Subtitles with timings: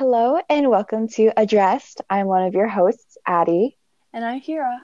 [0.00, 2.00] Hello and welcome to Addressed.
[2.08, 3.76] I'm one of your hosts, Addie.
[4.14, 4.80] And I'm Hira.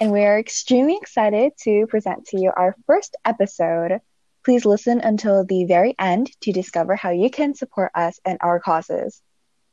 [0.00, 4.00] And we are extremely excited to present to you our first episode.
[4.44, 8.60] Please listen until the very end to discover how you can support us and our
[8.60, 9.20] causes.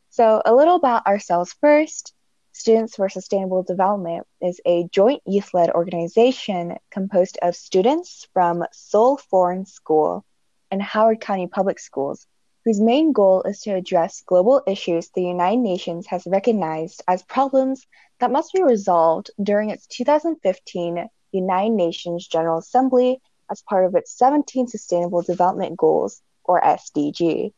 [0.10, 2.16] So, a little about ourselves first.
[2.52, 9.18] Students for Sustainable Development is a joint youth led organization composed of students from Seoul
[9.18, 10.26] Foreign School
[10.72, 12.26] and Howard County Public Schools,
[12.66, 17.86] whose main goal is to address global issues the United Nations has recognized as problems
[18.20, 24.12] that must be resolved during its 2015 United Nations General Assembly as part of its
[24.18, 27.54] 17 Sustainable Development Goals, or SDG.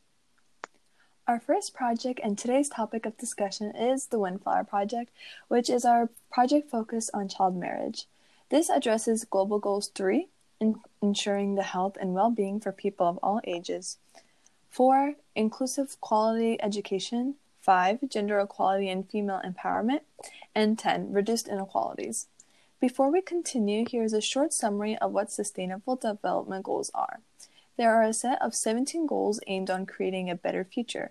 [1.26, 5.12] Our first project and today's topic of discussion is the Windflower Project,
[5.48, 8.08] which is our project focused on child marriage.
[8.50, 10.28] This addresses Global Goals 3,
[10.60, 13.98] in ensuring the health and well being for people of all ages,
[14.78, 15.16] 4.
[15.36, 18.10] Inclusive quality education, 5.
[18.10, 20.02] Gender equality and female empowerment,
[20.54, 21.12] and 10.
[21.12, 22.28] Reduced inequalities.
[22.80, 27.22] Before we continue, here is a short summary of what Sustainable Development Goals are.
[27.76, 31.10] There are a set of 17 goals aimed on creating a better future.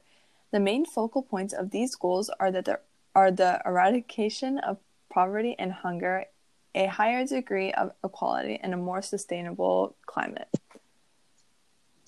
[0.53, 2.83] The main focal points of these goals are, that there
[3.17, 4.79] are the eradication of
[5.09, 6.27] poverty and hunger,
[6.73, 10.51] a higher degree of equality, and a more sustainable climate.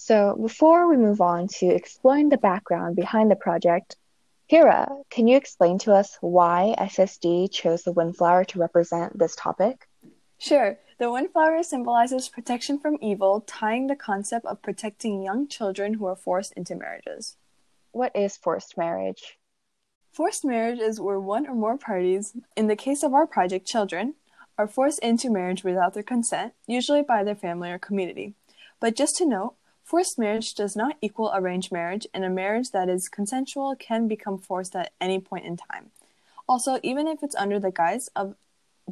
[0.09, 3.97] So, before we move on to exploring the background behind the project,
[4.47, 9.87] Hira, can you explain to us why SSD chose the windflower to represent this topic?
[10.39, 10.79] Sure.
[10.99, 16.17] The windflower symbolizes protection from evil, tying the concept of protecting young children who are
[16.17, 17.37] forced into marriages.
[17.93, 19.37] What is forced marriage?
[20.11, 24.15] Forced marriage is where one or more parties, in the case of our project, children,
[24.57, 28.33] are forced into marriage without their consent, usually by their family or community.
[28.81, 29.57] But just to note,
[29.89, 34.37] forced marriage does not equal arranged marriage, and a marriage that is consensual can become
[34.37, 35.91] forced at any point in time.
[36.47, 38.35] Also, even if it's under the guise of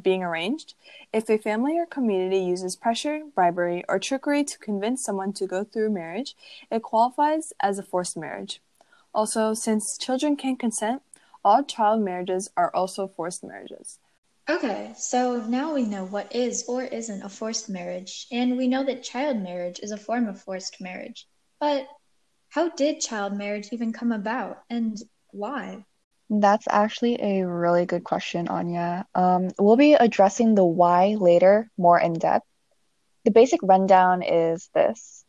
[0.01, 0.73] being arranged,
[1.13, 5.63] if a family or community uses pressure, bribery, or trickery to convince someone to go
[5.63, 6.35] through marriage,
[6.71, 8.59] it qualifies as a forced marriage.
[9.13, 11.03] Also, since children can consent,
[11.45, 13.99] all child marriages are also forced marriages.
[14.49, 18.81] Okay, so now we know what is or isn't a forced marriage, and we know
[18.85, 21.27] that child marriage is a form of forced marriage.
[21.59, 21.85] But
[22.49, 24.97] how did child marriage even come about, and
[25.31, 25.83] why?
[26.29, 29.05] That's actually a really good question, Anya.
[29.13, 32.47] Um, we'll be addressing the why later more in depth.
[33.25, 35.25] The basic rundown is this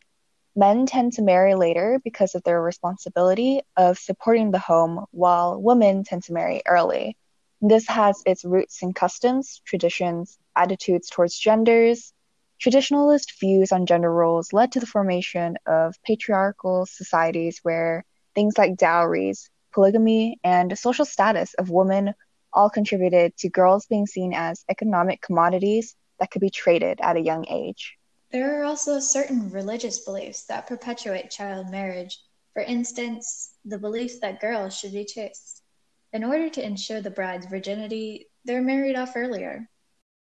[0.55, 6.05] men tend to marry later because of their responsibility of supporting the home, while women
[6.05, 7.17] tend to marry early.
[7.61, 12.13] This has its roots in customs, traditions, attitudes towards genders.
[12.61, 18.05] Traditionalist views on gender roles led to the formation of patriarchal societies where
[18.35, 22.15] things like dowries, polygamy, and social status of women
[22.53, 27.21] all contributed to girls being seen as economic commodities that could be traded at a
[27.21, 27.97] young age.
[28.31, 32.21] There are also certain religious beliefs that perpetuate child marriage.
[32.53, 35.63] For instance, the belief that girls should be chaste.
[36.11, 39.69] In order to ensure the bride's virginity, they're married off earlier.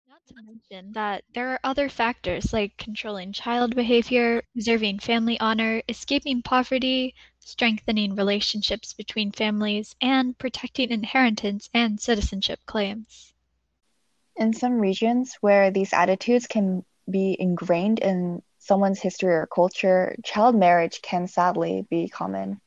[0.10, 5.82] Not to mention that there are other factors like controlling child behavior, preserving family honor,
[5.88, 13.34] escaping poverty, strengthening relationships between families, and protecting inheritance and citizenship claims.
[14.36, 20.54] In some regions where these attitudes can be ingrained in someone's history or culture, child
[20.54, 22.60] marriage can sadly be common.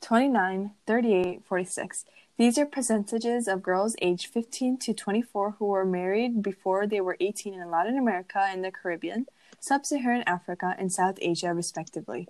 [0.00, 2.04] 29, 38, 46.
[2.38, 7.16] These are percentages of girls aged 15 to 24 who were married before they were
[7.18, 9.26] 18 in Latin America and the Caribbean,
[9.58, 12.28] Sub Saharan Africa, and South Asia, respectively.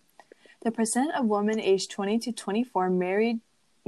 [0.62, 3.40] The percent of women aged 20 to 24 married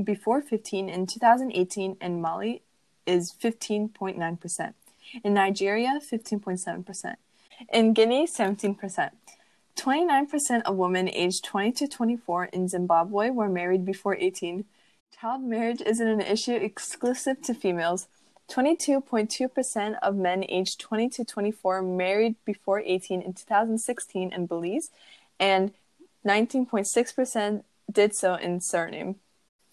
[0.03, 2.63] before 15 in 2018 in Mali
[3.07, 4.75] is 15.9%.
[5.23, 7.15] In Nigeria, 15.7%.
[7.73, 9.11] In Guinea, 17%.
[9.77, 14.65] 29% of women aged 20 to 24 in Zimbabwe were married before 18.
[15.13, 18.09] Child marriage isn't an issue exclusive to females.
[18.51, 24.91] 22.2% of men aged 20 to 24 married before 18 in 2016 in Belize,
[25.41, 25.73] and
[26.27, 29.17] 19.6% did so in Suriname.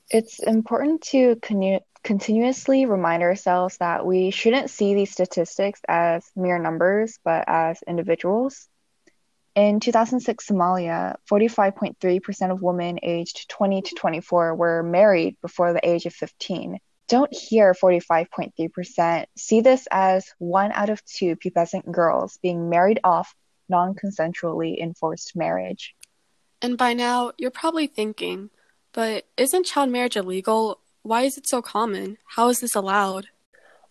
[0.09, 6.59] It's important to con- continuously remind ourselves that we shouldn't see these statistics as mere
[6.59, 8.67] numbers, but as individuals.
[9.55, 16.05] In 2006 Somalia, 45.3% of women aged 20 to 24 were married before the age
[16.05, 16.77] of 15.
[17.07, 19.25] Don't hear 45.3%.
[19.37, 23.33] See this as one out of two pubescent girls being married off
[23.69, 25.95] non consensually in forced marriage.
[26.61, 28.49] And by now, you're probably thinking,
[28.91, 30.81] But isn't child marriage illegal?
[31.03, 32.17] Why is it so common?
[32.25, 33.27] How is this allowed?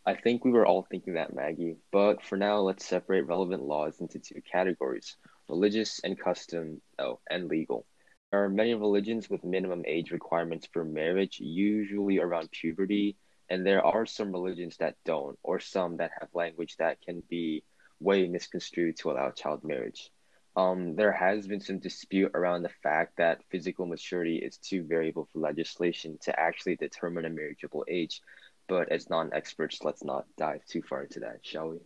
[0.04, 1.76] I think we were all thinking that, Maggie.
[1.90, 5.16] But for now, let's separate relevant laws into two categories
[5.48, 7.86] religious and custom, oh, and legal.
[8.30, 13.16] There are many religions with minimum age requirements for marriage, usually around puberty,
[13.48, 17.62] and there are some religions that don't, or some that have language that can be
[18.00, 20.10] way misconstrued to allow child marriage.
[20.56, 25.28] Um, there has been some dispute around the fact that physical maturity is too variable
[25.32, 28.20] for legislation to actually determine a marriageable age,
[28.68, 31.78] but as non-experts, let's not dive too far into that, shall we?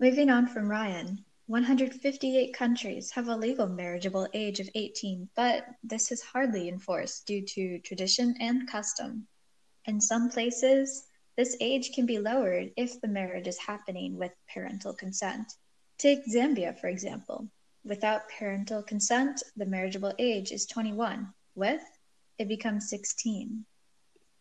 [0.00, 6.10] Moving on from Ryan, 158 countries have a legal marriageable age of 18, but this
[6.10, 9.28] is hardly enforced due to tradition and custom.
[9.84, 11.04] In some places,
[11.36, 15.52] this age can be lowered if the marriage is happening with parental consent.
[15.98, 17.46] Take Zambia, for example.
[17.84, 21.34] Without parental consent, the marriageable age is 21.
[21.54, 21.84] With,
[22.38, 23.66] it becomes 16.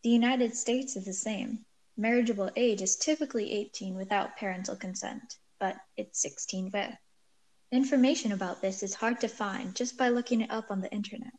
[0.03, 1.65] The United States is the same.
[1.97, 6.97] Marriageable age is typically 18 without parental consent, but it's 16 with.
[7.71, 11.31] Information about this is hard to find just by looking it up on the internet.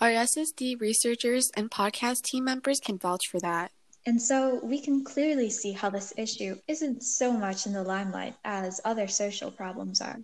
[0.00, 3.70] Our SSD researchers and podcast team members can vouch for that.
[4.04, 8.34] And so we can clearly see how this issue isn't so much in the limelight
[8.44, 10.18] as other social problems are,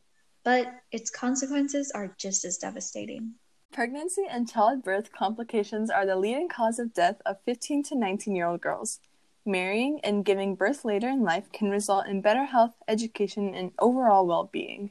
[0.44, 3.34] but its consequences are just as devastating.
[3.72, 8.48] Pregnancy and childbirth complications are the leading cause of death of 15 to 19 year
[8.48, 8.98] old girls.
[9.48, 14.26] Marrying and giving birth later in life can result in better health, education, and overall
[14.26, 14.90] well being.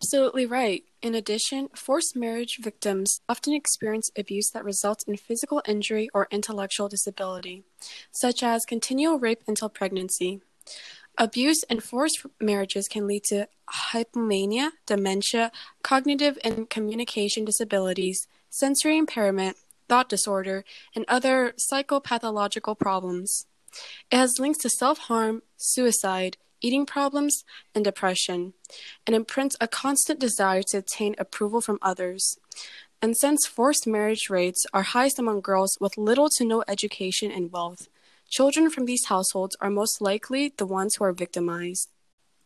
[0.00, 0.84] Absolutely right.
[1.02, 6.88] In addition, forced marriage victims often experience abuse that results in physical injury or intellectual
[6.88, 7.64] disability,
[8.12, 10.40] such as continual rape until pregnancy.
[11.18, 13.48] Abuse and forced marriages can lead to
[13.92, 15.50] hypomania, dementia,
[15.82, 19.56] cognitive and communication disabilities, sensory impairment,
[19.90, 20.64] thought disorder,
[20.94, 23.46] and other psychopathological problems.
[24.10, 27.42] It has links to self harm, suicide, eating problems,
[27.74, 28.54] and depression,
[29.06, 32.38] and imprints a constant desire to obtain approval from others.
[33.02, 37.50] And since forced marriage rates are highest among girls with little to no education and
[37.50, 37.88] wealth,
[38.28, 41.88] children from these households are most likely the ones who are victimized.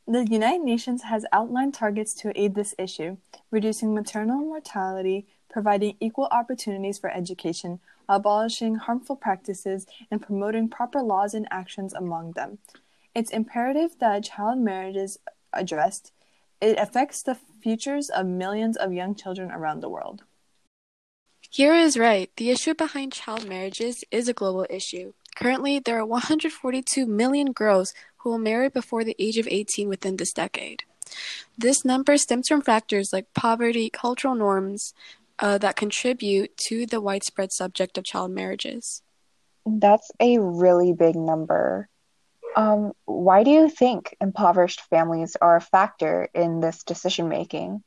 [0.07, 3.17] The United Nations has outlined targets to aid this issue,
[3.51, 7.79] reducing maternal mortality, providing equal opportunities for education,
[8.09, 12.59] abolishing harmful practices, and promoting proper laws and actions among them.
[13.15, 15.21] It's imperative that child marriage is
[15.53, 16.11] addressed.
[16.61, 20.25] It affects the futures of millions of young children around the world.
[21.53, 22.29] Kira is right.
[22.37, 25.13] The issue behind child marriages is a global issue.
[25.37, 30.17] Currently, there are 142 million girls who will marry before the age of 18 within
[30.17, 30.83] this decade.
[31.57, 34.95] This number stems from factors like poverty, cultural norms
[35.39, 39.03] uh, that contribute to the widespread subject of child marriages.
[39.67, 41.89] That's a really big number.
[42.57, 47.83] Um, why do you think impoverished families are a factor in this decision making?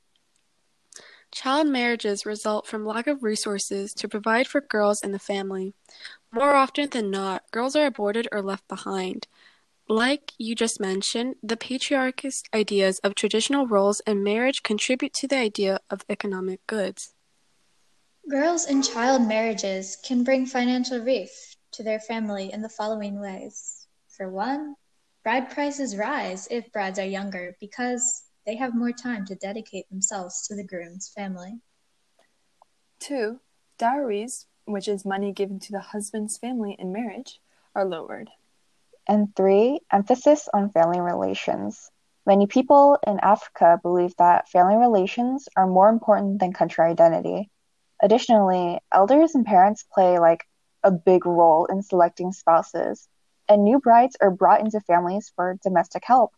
[1.31, 5.73] Child marriages result from lack of resources to provide for girls in the family.
[6.31, 9.27] More often than not, girls are aborted or left behind.
[9.89, 15.38] Like you just mentioned, the patriarchist ideas of traditional roles and marriage contribute to the
[15.38, 17.13] idea of economic goods.
[18.29, 23.87] Girls in child marriages can bring financial relief to their family in the following ways.
[24.09, 24.75] For one,
[25.23, 30.45] bride prices rise if brides are younger because they have more time to dedicate themselves
[30.47, 31.61] to the groom's family.
[32.99, 33.40] Two,
[33.78, 37.40] dowries, which is money given to the husband's family in marriage,
[37.75, 38.30] are lowered.
[39.07, 41.92] And three, emphasis on family relations.
[42.25, 47.49] Many people in Africa believe that family relations are more important than country identity.
[48.01, 50.45] Additionally, elders and parents play like
[50.83, 53.07] a big role in selecting spouses
[53.49, 56.33] and new brides are brought into families for domestic help.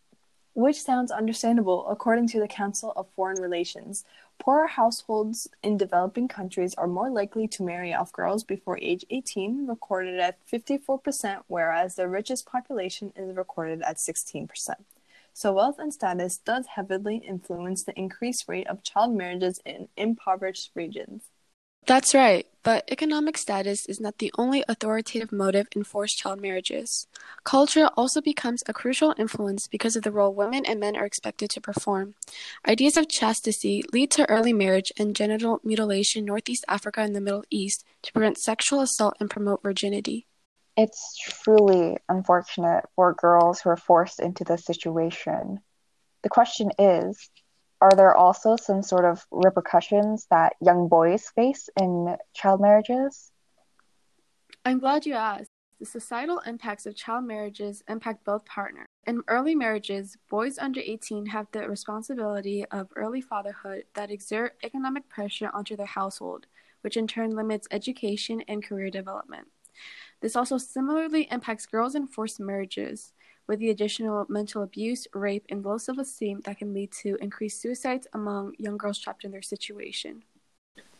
[0.54, 4.04] Which sounds understandable according to the Council of Foreign Relations.
[4.38, 9.66] Poorer households in developing countries are more likely to marry off girls before age 18,
[9.66, 14.48] recorded at 54%, whereas the richest population is recorded at 16%.
[15.32, 20.72] So, wealth and status does heavily influence the increased rate of child marriages in impoverished
[20.74, 21.24] regions.
[21.86, 27.06] That's right, but economic status is not the only authoritative motive in forced child marriages.
[27.42, 31.50] Culture also becomes a crucial influence because of the role women and men are expected
[31.50, 32.14] to perform.
[32.68, 37.20] Ideas of chastity lead to early marriage and genital mutilation in Northeast Africa and the
[37.20, 40.26] Middle East to prevent sexual assault and promote virginity.
[40.76, 45.60] It's truly unfortunate for girls who are forced into this situation.
[46.22, 47.30] The question is
[47.80, 53.32] are there also some sort of repercussions that young boys face in child marriages?
[54.64, 55.48] I'm glad you asked.
[55.78, 58.86] The societal impacts of child marriages impact both partners.
[59.06, 65.08] In early marriages, boys under 18 have the responsibility of early fatherhood that exert economic
[65.08, 66.46] pressure onto their household,
[66.82, 69.48] which in turn limits education and career development.
[70.20, 73.14] This also similarly impacts girls in forced marriages,
[73.50, 77.60] with the additional mental abuse, rape, and low self esteem that can lead to increased
[77.60, 80.22] suicides among young girls trapped in their situation.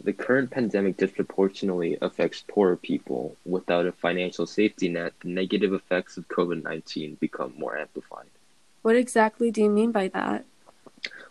[0.02, 3.36] The current pandemic disproportionately affects poorer people.
[3.46, 8.26] Without a financial safety net, the negative effects of COVID 19 become more amplified.
[8.82, 10.44] What exactly do you mean by that?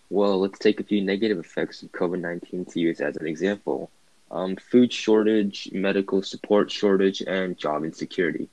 [0.10, 3.92] Well, let's take a few negative effects of COVID 19 to use as an example
[4.32, 8.48] um, food shortage, medical support shortage, and job insecurity.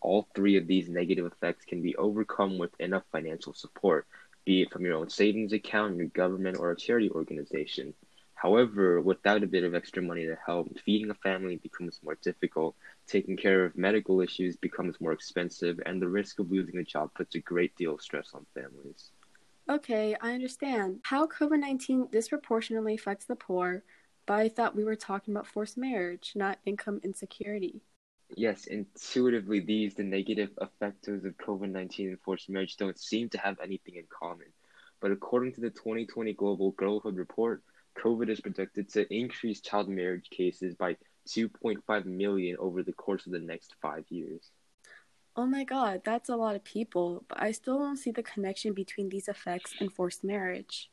[0.00, 4.06] All three of these negative effects can be overcome with enough financial support,
[4.44, 7.94] be it from your own savings account, your government, or a charity organization.
[8.34, 12.74] However, without a bit of extra money to help, feeding a family becomes more difficult,
[13.06, 17.10] taking care of medical issues becomes more expensive, and the risk of losing a job
[17.14, 19.10] puts a great deal of stress on families.
[19.68, 21.00] Okay, I understand.
[21.04, 23.84] How COVID 19 disproportionately affects the poor,
[24.24, 27.82] but I thought we were talking about forced marriage, not income insecurity.
[28.36, 33.38] Yes, intuitively, these, the negative effects of COVID 19 and forced marriage, don't seem to
[33.38, 34.46] have anything in common.
[35.00, 37.62] But according to the 2020 Global Girlhood Report,
[37.98, 40.96] COVID is projected to increase child marriage cases by
[41.28, 44.50] 2.5 million over the course of the next five years.
[45.36, 48.72] Oh my god, that's a lot of people, but I still don't see the connection
[48.74, 50.90] between these effects and forced marriage.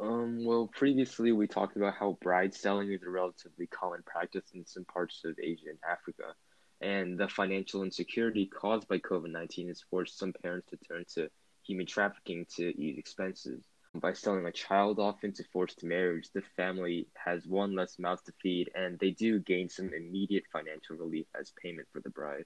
[0.00, 4.66] Um, well, previously we talked about how bride selling is a relatively common practice in
[4.66, 6.34] some parts of Asia and Africa,
[6.80, 11.28] and the financial insecurity caused by COVID 19 has forced some parents to turn to
[11.64, 13.64] human trafficking to ease expenses.
[13.94, 18.32] By selling a child off into forced marriage, the family has one less mouth to
[18.42, 22.44] feed, and they do gain some immediate financial relief as payment for the bride.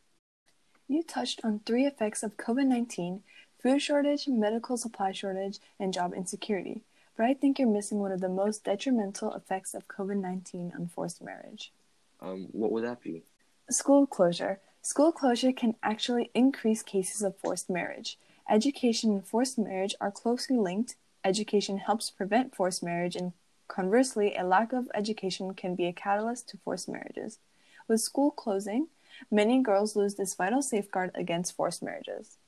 [0.89, 3.23] You touched on three effects of COVID 19
[3.63, 6.83] food shortage, medical supply shortage, and job insecurity.
[7.19, 10.87] But I think you're missing one of the most detrimental effects of COVID 19 on
[10.87, 11.73] forced marriage.
[12.23, 13.25] Um, what would that be?
[13.69, 14.61] School closure.
[14.81, 18.17] School closure can actually increase cases of forced marriage.
[18.49, 20.95] Education and forced marriage are closely linked,
[21.25, 23.33] Education helps prevent forced marriage, and
[23.67, 27.39] conversely, a lack of education can be a catalyst to forced marriages.
[27.89, 28.89] With school closing,
[29.31, 32.39] many girls lose this vital safeguard against forced marriages.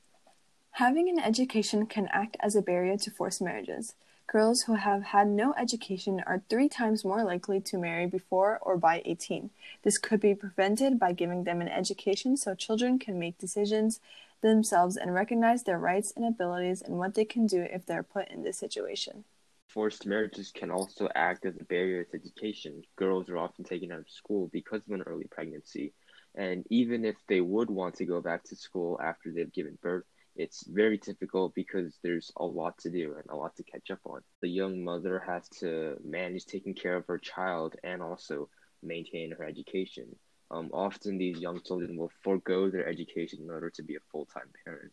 [0.71, 3.93] Having an education can act as a barrier to forced marriages.
[4.31, 8.77] Girls who have had no education are three times more likely to marry before or
[8.77, 9.49] by 18.
[9.83, 13.99] This could be prevented by giving them an education so children can make decisions
[14.39, 18.29] themselves and recognize their rights and abilities and what they can do if they're put
[18.29, 19.25] in this situation.
[19.67, 22.83] Forced marriages can also act as a barrier to education.
[22.95, 25.91] Girls are often taken out of school because of an early pregnancy.
[26.35, 30.05] And even if they would want to go back to school after they've given birth,
[30.41, 33.99] it's very difficult because there's a lot to do and a lot to catch up
[34.05, 34.21] on.
[34.41, 38.49] The young mother has to manage taking care of her child and also
[38.81, 40.07] maintain her education.
[40.49, 44.25] Um, often these young children will forego their education in order to be a full
[44.25, 44.91] time parent.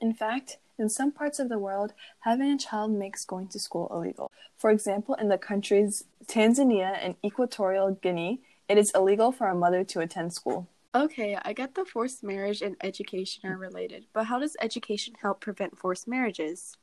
[0.00, 3.88] In fact, in some parts of the world, having a child makes going to school
[3.90, 4.30] illegal.
[4.56, 9.84] For example, in the countries Tanzania and Equatorial Guinea, it is illegal for a mother
[9.84, 10.68] to attend school.
[10.92, 15.40] Okay, I get the forced marriage and education are related, but how does education help
[15.40, 16.76] prevent forced marriages?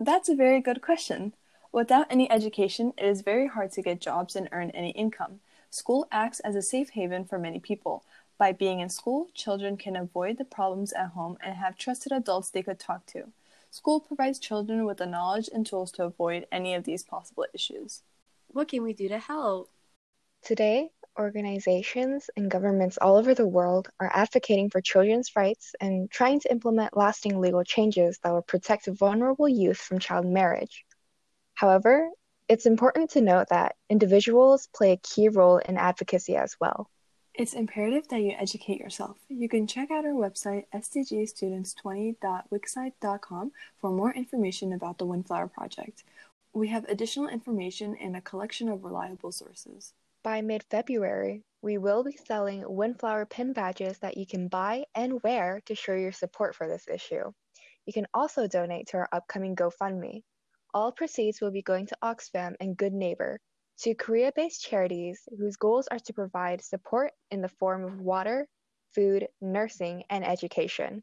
[0.00, 1.34] That's a very good question.
[1.70, 5.38] Without any education, it is very hard to get jobs and earn any income.
[5.70, 8.04] School acts as a safe haven for many people.
[8.38, 12.50] By being in school, children can avoid the problems at home and have trusted adults
[12.50, 13.28] they could talk to.
[13.70, 18.02] School provides children with the knowledge and tools to avoid any of these possible issues.
[18.48, 19.70] What can we do to help?
[20.42, 26.40] Today, organizations and governments all over the world are advocating for children's rights and trying
[26.40, 30.84] to implement lasting legal changes that will protect vulnerable youth from child marriage.
[31.54, 32.08] However,
[32.48, 36.90] it's important to note that individuals play a key role in advocacy as well.
[37.34, 39.16] It's imperative that you educate yourself.
[39.28, 46.04] You can check out our website, sdgstudents20.wixsite.com, for more information about the Windflower Project.
[46.52, 49.94] We have additional information and a collection of reliable sources.
[50.24, 55.20] By mid February, we will be selling Windflower pin badges that you can buy and
[55.24, 57.32] wear to show your support for this issue.
[57.86, 60.22] You can also donate to our upcoming GoFundMe.
[60.72, 63.40] All proceeds will be going to Oxfam and Good Neighbor,
[63.76, 68.46] two Korea based charities whose goals are to provide support in the form of water,
[68.94, 71.02] food, nursing, and education.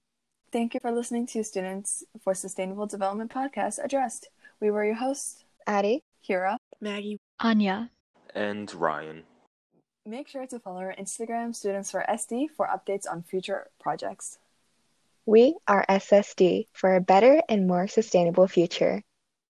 [0.53, 4.29] Thank you for listening to Students for Sustainable Development podcast addressed.
[4.61, 6.03] We were your hosts, Addie.
[6.25, 6.55] Kira.
[6.79, 7.19] Maggie.
[7.41, 7.91] Anya.
[8.33, 9.23] And Ryan.
[10.05, 14.39] Make sure to follow our Instagram, Students for SD, for updates on future projects.
[15.25, 19.03] We are SSD for a better and more sustainable future.